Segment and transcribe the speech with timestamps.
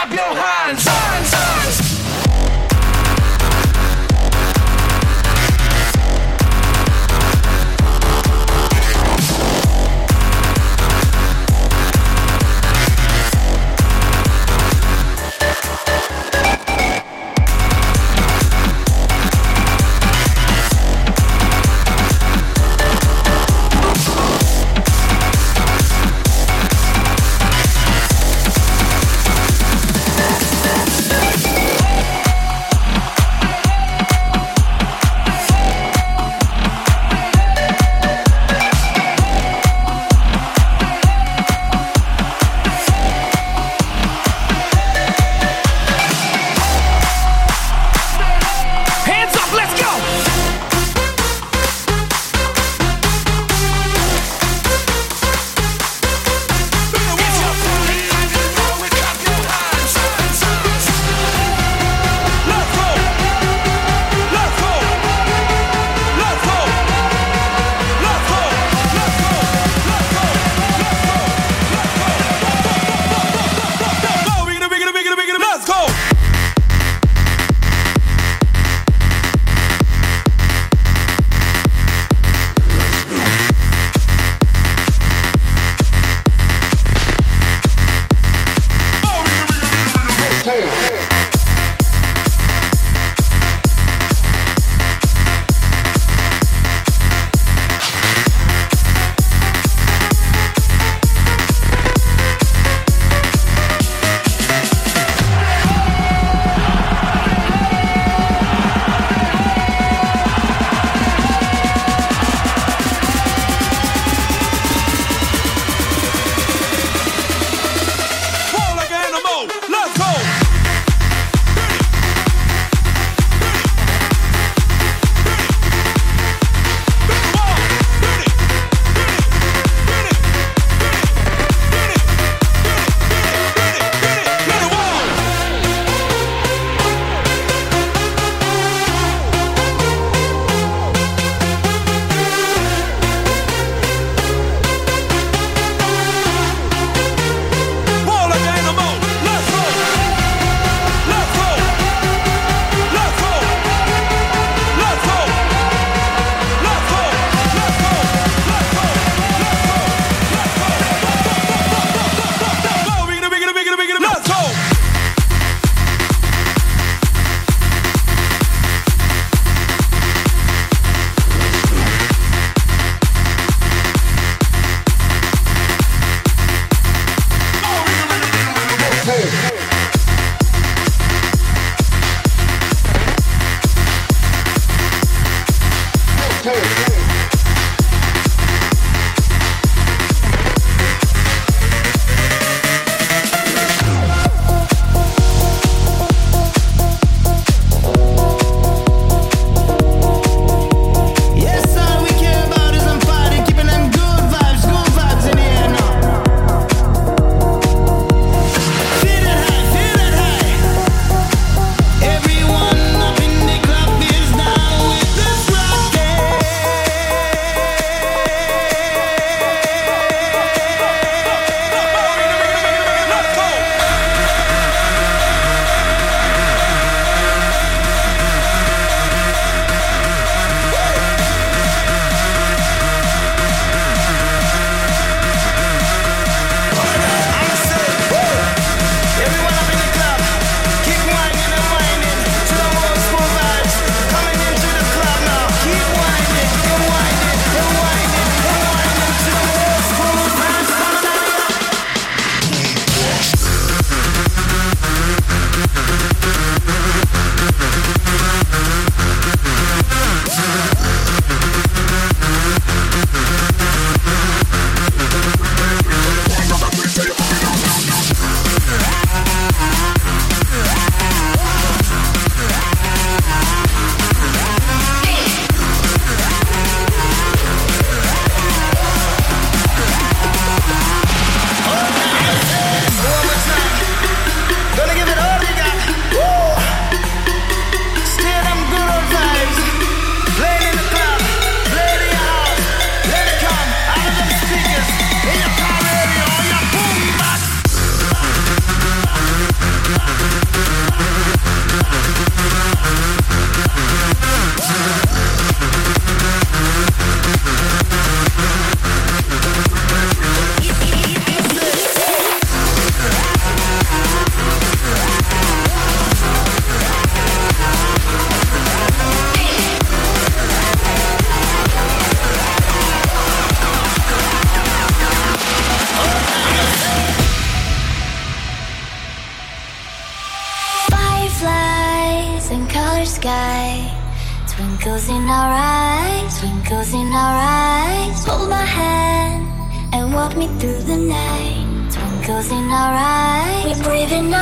[0.00, 0.84] clap your hands.
[0.84, 1.29] hands, hands.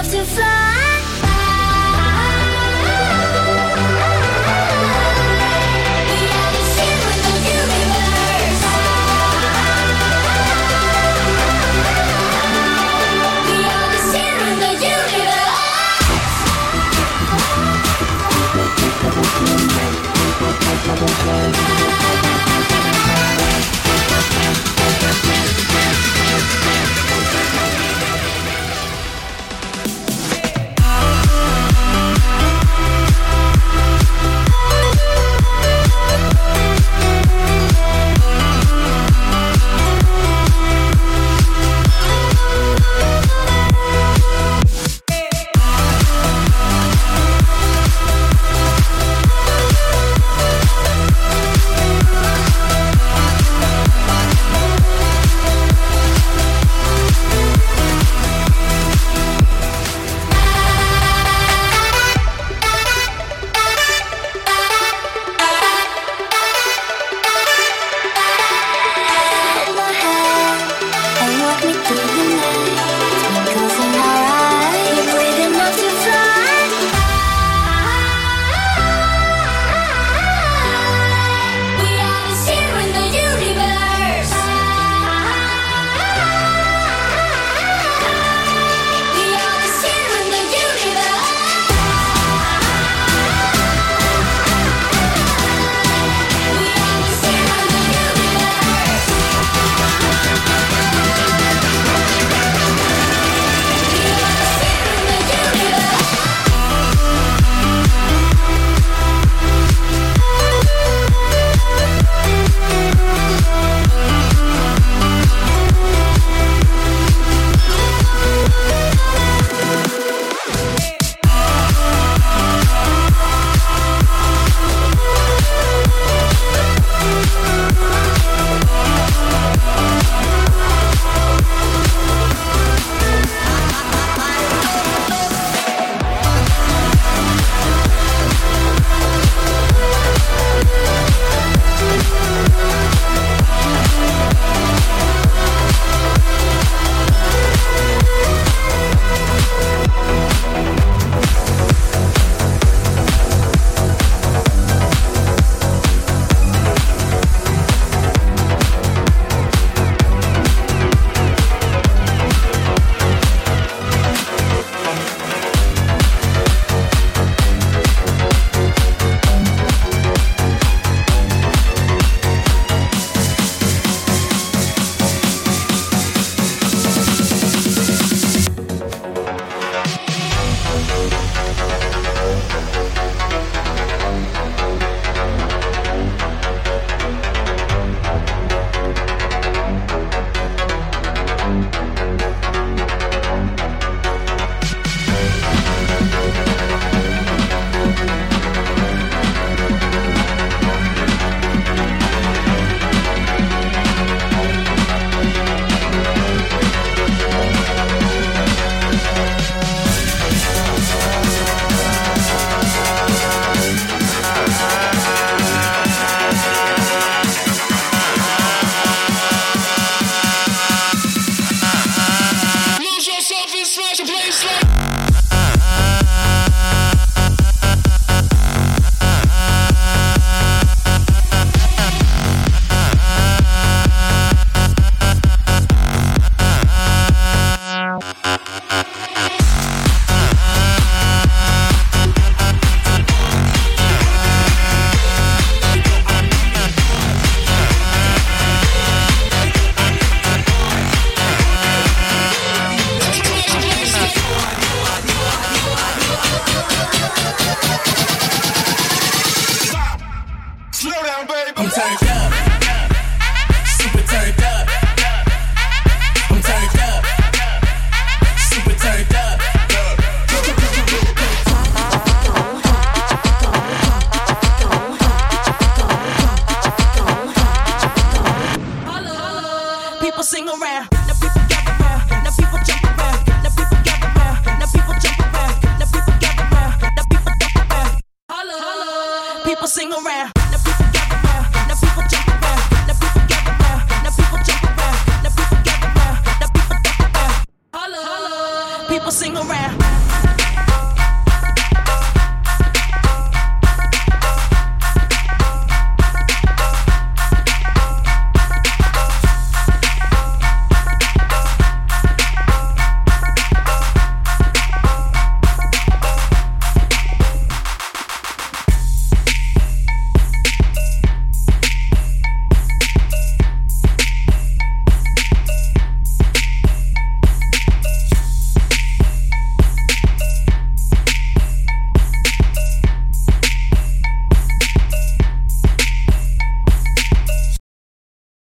[0.08, 0.67] To fly.